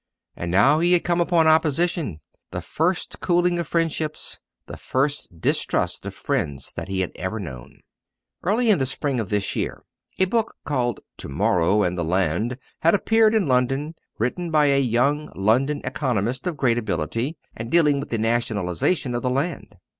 And 0.35 0.49
now 0.49 0.79
he 0.79 0.93
had 0.93 1.03
come 1.03 1.21
upon 1.21 1.45
opposition 1.45 2.21
the 2.49 2.63
first 2.63 3.19
cooling 3.19 3.59
of 3.59 3.67
friendships, 3.67 4.39
the 4.65 4.75
first 4.75 5.39
distrust 5.39 6.07
of 6.07 6.15
friends 6.15 6.73
that 6.75 6.87
he 6.87 7.01
had 7.01 7.11
ever 7.13 7.39
known. 7.39 7.81
Early 8.41 8.71
in 8.71 8.79
the 8.79 8.87
spring 8.87 9.19
of 9.19 9.29
this 9.29 9.55
year 9.55 9.83
a 10.17 10.25
book 10.25 10.55
called 10.65 11.01
To 11.17 11.29
morrow 11.29 11.83
and 11.83 11.99
the 11.99 12.03
Land 12.03 12.57
had 12.79 12.95
appeared 12.95 13.35
in 13.35 13.47
London, 13.47 13.93
written 14.17 14.49
by 14.49 14.71
a 14.71 14.81
young 14.81 15.31
London 15.35 15.81
economist 15.83 16.47
of 16.47 16.57
great 16.57 16.79
ability, 16.79 17.37
and 17.55 17.69
dealing 17.69 17.99
with 17.99 18.09
the 18.09 18.17
nationalisation 18.17 19.13
of 19.13 19.21
the 19.21 19.29
land. 19.29 19.75